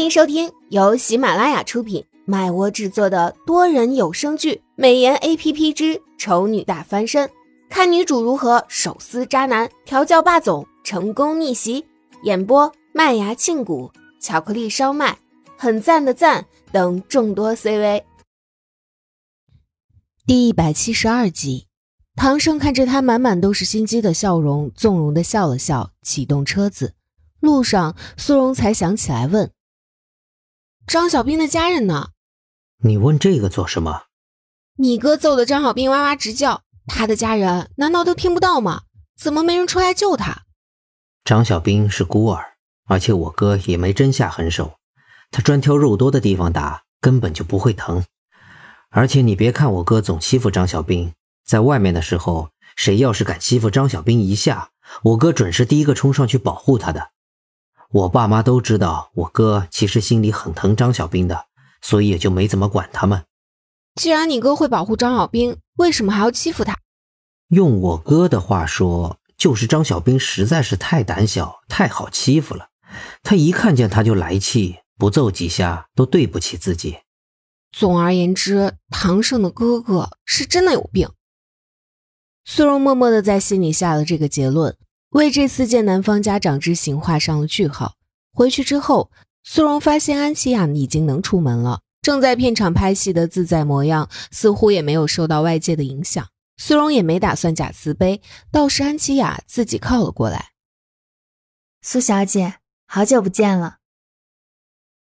[0.00, 7.28] 欢迎收听由喜马拉雅出品、麦窝制作的多人有声剧《美颜 A P P 之丑女大翻身》，
[7.68, 11.84] 看女主如何手撕渣男、调教霸总、成功逆袭。
[12.22, 15.18] 演播：麦芽庆谷、巧克力烧麦、
[15.58, 18.02] 很赞的赞等众多 C V。
[20.24, 21.66] 第一百七十二集，
[22.16, 26.94] 唐盛看着他满满都是心机的笑容，纵容的笑了笑，启动车子。
[27.40, 29.52] 路上，苏荣才想起来问。
[30.90, 32.08] 张小兵的家人呢？
[32.82, 34.06] 你问这个做什么？
[34.76, 38.82] 你哥揍的张小兵哇哇直叫，他的家人难道都听不到吗？
[39.16, 40.42] 怎么没人出来救他？
[41.24, 42.54] 张小兵是孤儿，
[42.88, 44.78] 而且我哥也没真下狠手，
[45.30, 48.04] 他专挑肉多的地方打，根本就不会疼。
[48.88, 51.12] 而且你别看我哥总欺负张小兵，
[51.46, 54.70] 在外面的时候，谁要是敢欺负张小兵一下，
[55.04, 57.12] 我哥准是第一个冲上去保护他的。
[57.92, 61.46] 我爸妈都知道，我哥其实心里很疼张小兵的，
[61.82, 63.24] 所以也就没怎么管他们。
[63.96, 66.78] 既然你哥会保护张小兵，为什么还要欺负他？
[67.48, 72.68] 用我哥的话说，就是张小兵实在是太胆小，太好欺负了。
[73.24, 76.98] 他一看见他就来气，不揍几下都对不起自己。
[77.72, 81.10] 总而言之，唐胜的哥哥是真的有病。
[82.44, 84.76] 苏荣默默的在心里下了这个结论。
[85.10, 87.96] 为这次见男方家长之行画上了句号。
[88.32, 89.10] 回去之后，
[89.42, 96.28] 苏荣发现安琪雅已经能出门了，正在片场拍戏的自在模样，似乎也没有受到外界的影响。
[96.56, 98.22] 苏荣也没打算假慈悲，
[98.52, 100.50] 倒是安琪雅自己靠了过来。
[101.82, 103.78] 苏小姐，好久不见了。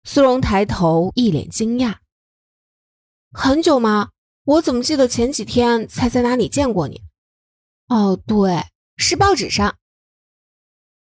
[0.04, 1.96] 苏荣抬头，一脸惊讶
[3.32, 4.10] ：“很久吗？
[4.44, 7.02] 我怎么记得前几天才在哪里见过你？
[7.88, 9.76] 哦，对，是报纸上。”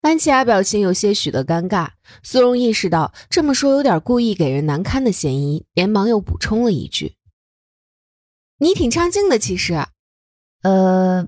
[0.05, 1.89] 安琪雅表情有些许的尴尬，
[2.21, 7.15] 苏荣意识到这么说有点故意给人难堪的嫌疑，连忙又补充了一句
[8.61, 9.83] ：“你挺上镜的，其实。”
[10.61, 11.27] 呃，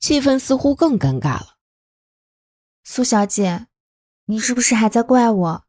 [0.00, 1.54] 气氛似乎更尴尬了。
[2.82, 3.68] 苏小姐，
[4.24, 5.64] 你是不是还在怪我？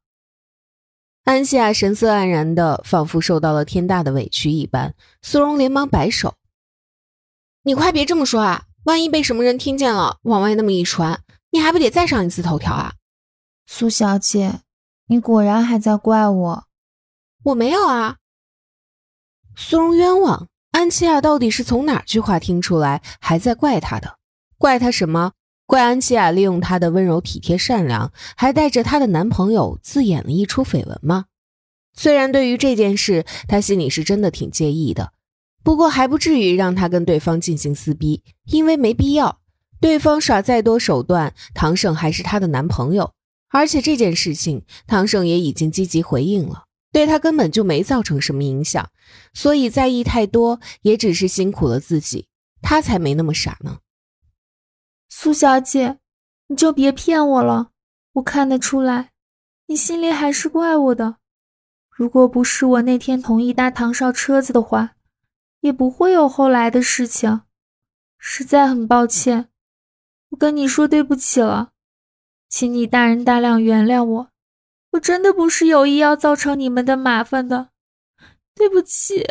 [1.26, 4.96] 安琪雅神色黯然的，仿佛受到了天大的委屈一般。
[5.22, 6.34] 苏荣连忙摆手
[7.62, 11.22] ：“你快别这么说啊，万一被什么人听见了，往外那么一传。”
[11.52, 12.94] 你还不得再上一次头条啊，
[13.66, 14.62] 苏小姐，
[15.08, 16.64] 你果然还在怪我。
[17.44, 18.18] 我没有啊。
[19.56, 24.18] 苏荣冤枉，安琪亚到底是从哪句话听出来还在怪他的？
[24.58, 25.34] 怪他什么？
[25.66, 31.26] 怪安琪亚利用她的温柔体贴善良，还带着她的男朋友自演了一出绯闻吗？
[31.94, 35.12] 虽然对于这件事，她心里是真的挺介意的，
[35.64, 39.42] 不过还不至于让她跟对方进行撕逼，因为没必要。
[39.80, 43.14] 对方耍再多手段，唐盛还是她的男朋友，
[43.50, 48.90] 而且这件事情唐盛也已经积极回应了，对他根本就没造成什么影响，
[49.34, 52.28] 所以在意太多也只是辛苦了自己，
[52.62, 53.80] 他才没那么傻呢。
[55.10, 56.00] 苏小姐，
[56.48, 57.72] 你就别骗我了，
[58.14, 59.12] 我看得出来，
[59.68, 61.18] 你心里还是怪我的。
[61.90, 64.96] 如果不是我那天同意搭唐少车子的话，
[65.62, 67.42] 也不会有后来的事情，
[68.20, 69.50] 实在很抱歉。
[70.30, 71.72] 我跟你说对不起了，
[72.50, 74.30] 请你大人大量原谅我，
[74.92, 77.70] 我真的不是有意要造成你们的麻烦的，
[78.54, 79.26] 对不起。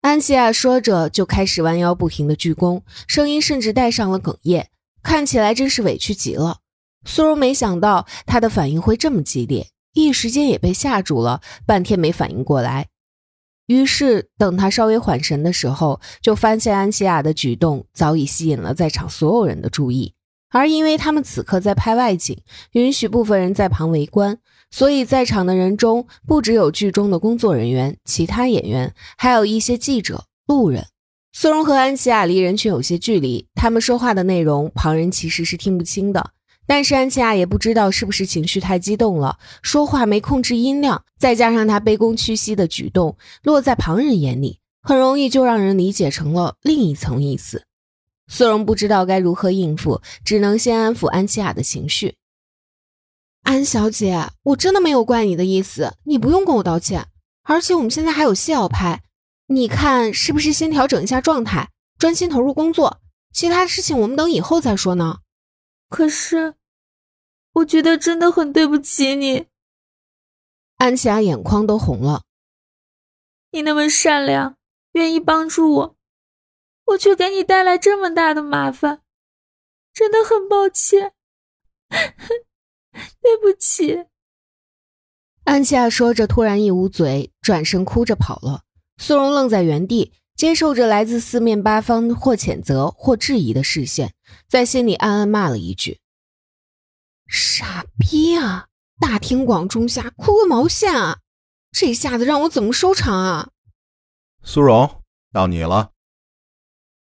[0.00, 4.68] 安琪亚说着就开始弯腰不停的鞠躬，声音甚至带上了哽咽，
[5.02, 6.60] 看起来真是委屈极了。
[7.04, 12.88] 苏荣没想到他的反应会这么激烈，一时间也被吓住了，半天没反应过来。
[13.68, 20.14] 于是，等他稍微缓神的时候，就发现安琪亚的举动早已吸引了在场所有人的注意。
[20.50, 22.40] 而因为他们此刻在拍外景，
[22.72, 24.38] 允许部分人在旁围观，
[24.70, 30.86] 所以在场的人中不只有剧中的工作人员、其他演员，还有一些记者、路人。
[31.34, 36.30] 苏荣和安琪亚离人群有些距离，他们说话的内容，旁人其实是听不清的。
[36.68, 47.64] 但是安琪亚也不知道是不是情绪太激动了，说话没控制音量，再加上她卑躬屈膝的举动，落在旁人眼里，很容易就让人理解成了另一层意思。
[48.26, 52.16] 苏荣不知道该如何应付，只能先安抚安琪亚的情绪。
[53.44, 57.06] 安小姐，我真的没有怪你的意思，你不用跟我道歉。
[57.44, 59.02] 而且我们现在还有戏要拍，
[59.46, 63.00] 你看是不是先调整一下状态，专心投入工作，
[63.32, 65.20] 其他事情我们等以后再说呢？
[65.88, 66.56] 可是。
[67.58, 69.46] 我觉得真的很对不起你，
[70.76, 72.22] 安琪亚眼眶都红了。
[73.50, 74.56] 你那么善良，
[74.92, 75.96] 愿意帮助我，
[76.86, 79.02] 我却给你带来这么大的麻烦，
[79.92, 81.14] 真的很抱歉，
[83.20, 84.06] 对不起。
[85.44, 88.62] 安琪亚说着，突然一捂嘴，转身哭着跑了。
[88.98, 94.12] 苏荣愣在原地，接受着来自四面八方或谴责或质疑的视线，
[94.46, 96.00] 在心里暗暗骂了一句
[97.28, 98.66] ：“傻逼啊！
[98.98, 101.18] 大庭广众下哭个毛线啊！
[101.70, 103.50] 这下子让我怎么收场啊？”
[104.42, 105.02] 苏荣，
[105.32, 105.90] 到你了。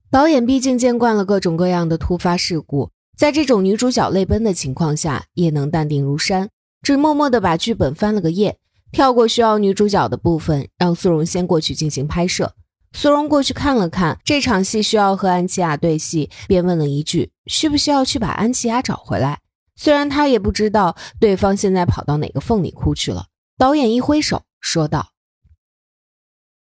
[0.09, 6.49] 导演毕竟见惯了各种各样的突发事故，在这种女主角泪奔的情况下，也能淡定如山，
[6.81, 8.57] 只默默地把剧本翻了个页。
[8.91, 12.55] 跳过需要女主角的部分，让苏荣先过去进行拍摄。
[12.93, 19.39] 苏荣过去看了看这场戏，需要和安琪亚对戏，便问了一句：“需不需要去把安琪亚找回来？”
[19.75, 23.27] 虽然他也不知道对方现在跑到哪个缝里哭去了。
[23.57, 25.11] 导演一挥手说道：“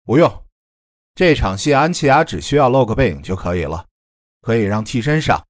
[0.04, 0.44] 不用，
[1.14, 3.86] 这场戏安琪亚只需要露个背影就可以了，
[4.40, 5.46] 可以让替身上。”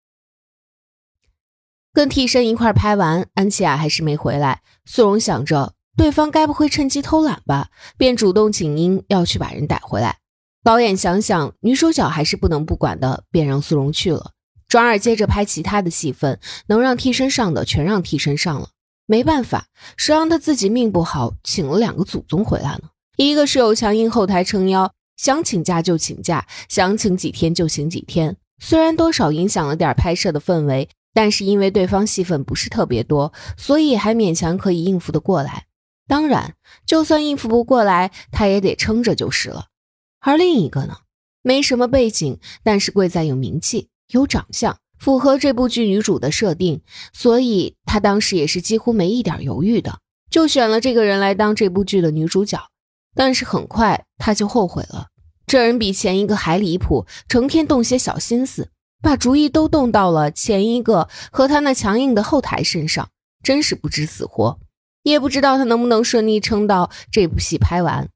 [1.93, 4.62] 跟替身一块拍完，安琪亚还是没回来。
[4.84, 5.75] 苏荣想着。
[5.94, 7.69] 对方该不会趁机偷懒吧？
[7.98, 10.16] 便主动请缨要去把人逮回来。
[10.64, 14.32] 导演想想女主角还是不能不管的，便让苏荣去了。
[14.72, 18.70] 转而接着拍其他的戏份，能让替身上的全让替身上了。
[19.04, 19.66] 没办法，
[19.98, 22.84] 谁让他自己命不好，请了两个祖宗回来呢？
[23.19, 28.34] 一个是有强硬后台撑腰，想请假就请假，想请几天就请几天。
[28.62, 35.66] 虽然多少影响了点拍摄的氛围，但是因为对方戏份不是特别多，所以还勉强可以应付得过来。
[36.08, 36.54] 当然，
[36.86, 39.66] 就算应付不过来，他也得撑着就是了。
[40.20, 40.96] 而另一个呢，
[41.42, 46.81] 没什么背景，但是贵在有名气、有长相，符合这部剧女主的设定，
[47.12, 49.99] 所以她当时也是几乎没一点犹豫的，
[50.31, 52.58] 就选了这个人来当这部剧的女主角。
[53.14, 55.08] 但是很快他就后悔了，
[55.46, 58.70] 这人比前一个还离谱，成天动些小心思，
[59.02, 63.10] 把主意都动到了前一个和他那强硬的后台身上，
[63.43, 64.58] 真是不知死活。
[65.02, 68.08] 也不知道他能不能顺利撑到这部戏拍完，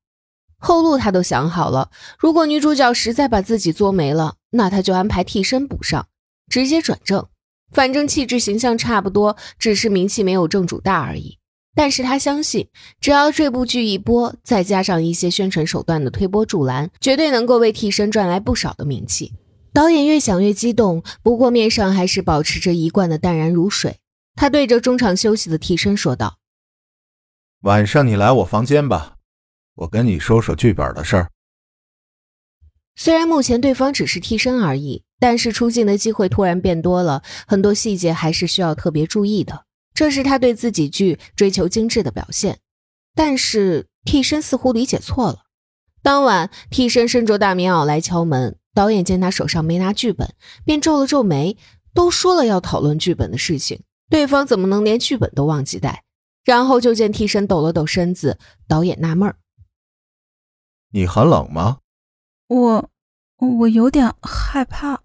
[0.56, 1.90] 后路他都想好了。
[2.16, 6.08] 如果女主角实在把自己作没了，那他就安排替身补上，
[6.48, 7.26] 直接转正。
[7.72, 11.38] 反正气质形象差不多，只是名气没有正主大而已。
[11.74, 12.68] 但是他相信，
[13.00, 19.34] 只要这部剧一播，再加上一些宣传手段的推波助澜，绝对能够为替身赚来不少的名气。
[19.74, 23.98] 导演越想越激动，不过面上还是保持着一贯的淡然如水。
[24.34, 26.38] 他对着中场休息的替身说道。
[27.60, 29.16] 晚上你来我房间吧，
[29.74, 31.30] 我跟你说说剧本的事儿。
[32.96, 39.64] 虽然目前对方只是替身而已，但是出镜的机会突然变多了，很多细节还是需要特别注意的。
[39.94, 42.58] 这是他对自己剧追求精致的表现。
[43.14, 45.44] 但是替身似乎理解错了。
[46.02, 50.34] 当晚，替身身着大棉袄来敲门，导演见他手上没拿剧本，
[50.64, 51.56] 便皱了皱眉。
[51.94, 56.02] 都说了要讨论剧本的事情，对方怎么能连剧本都忘记带？
[56.44, 58.38] 然后就见替身抖了抖身子，
[58.69, 59.37] 导演纳闷儿
[60.92, 61.78] ：“你很冷吗
[62.48, 62.90] ？”“我，
[63.37, 65.02] 我有点害怕。”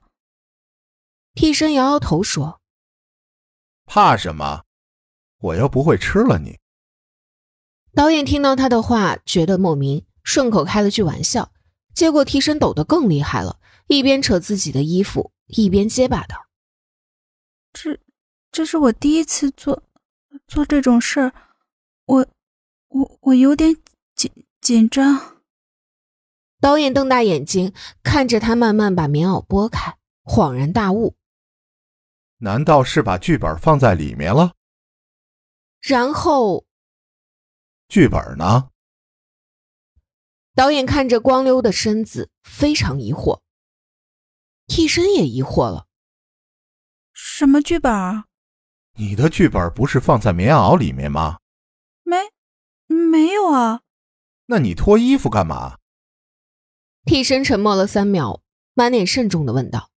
[1.34, 2.62] 替身摇摇头说
[3.86, 4.64] ：“怕什么？
[5.38, 6.60] 我又不会吃了你。”
[7.96, 11.52] 导演听到他的话，觉得莫名，顺口开了句玩笑，
[11.94, 16.48] 结果替身抖得更厉害了，一边扯自己的衣服，一边结巴道
[17.74, 18.00] ：“这，
[18.52, 19.84] 这是我第一次做。”
[20.48, 21.34] 做这种事儿，
[22.06, 22.28] 我
[22.90, 23.76] 我我有点
[24.16, 25.31] 紧紧张。
[26.62, 31.16] 导演瞪大眼睛看着他，慢慢把棉袄拨开，恍然大悟：
[32.38, 34.54] 难道是把剧本放在里面了？
[35.80, 36.64] 然后，
[37.88, 38.70] 剧本呢？
[40.54, 43.42] 导演看着光溜的身子，非常疑惑。
[44.68, 45.88] 替身也疑惑了：
[47.12, 48.26] 什么剧本啊？
[48.98, 51.40] 你的剧本不是放在棉袄里面吗？
[52.04, 52.18] 没，
[52.86, 53.82] 没有啊。
[54.46, 55.80] 那你脱衣服干嘛？
[57.06, 58.42] 替身沉默了三秒，
[58.74, 59.90] 满脸慎重的问道：“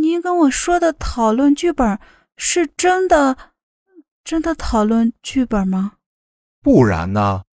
[0.00, 1.98] 您跟我说的讨论剧本
[2.36, 3.36] 是真的，
[4.22, 5.94] 真的讨论剧本吗？
[6.60, 7.44] 不然呢？”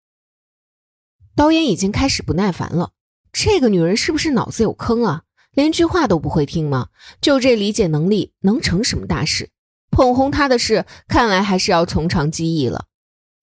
[1.35, 2.91] 导演已经开始不耐烦了。
[3.31, 5.23] 这个女人是不是脑子有坑啊？
[5.51, 6.89] 连句话都不会听吗？
[7.21, 9.49] 就这理解能力，能成什么大事？
[9.89, 12.87] 捧红她的事，看来还是要从长计议了。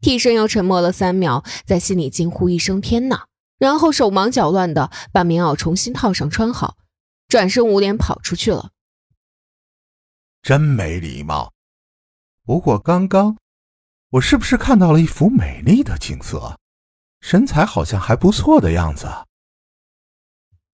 [0.00, 3.26] 替身又沉默了三秒，在心里惊呼一声：“天哪！”
[3.58, 6.76] 然后手忙脚乱的把棉袄重新套上穿好，
[7.28, 8.70] 转身捂脸跑出去了。
[10.42, 11.52] 真没礼貌。
[12.44, 13.36] 不过刚刚，
[14.10, 16.56] 我是不是看到了一幅美丽的景色？
[17.20, 19.08] 身材好像还不错的样子。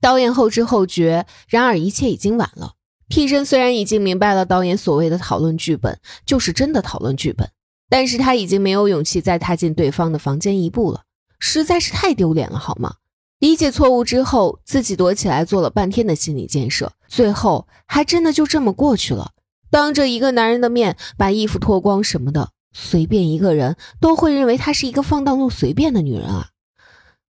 [0.00, 2.74] 导演后知后觉，然而一切已经晚了。
[3.08, 7.50] 替身虽然已经明白了导演所谓的讨论剧本，就是真的讨论剧本，
[7.88, 11.03] 但是他已经没有勇气再踏进对方的房间一步了，
[11.46, 12.94] 实在是太丢脸了，好吗？
[13.38, 19.32] 理解错误之后，自己躲起来做了半天的心理建设，最后还真的就这么过去了。
[19.68, 26.48] 当着一个男人的面把衣服脱光什么的，随便一个人都会认为她是一个放荡又随便的女人啊！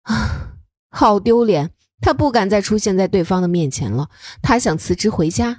[0.02, 0.52] 啊，
[0.90, 1.72] 好丢脸！
[2.00, 5.56] 他不敢再出现在对方的面前了，他想辞职回家。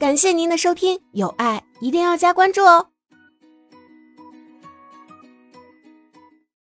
[0.00, 2.88] 感谢您的收听，有爱一定要加关注哦！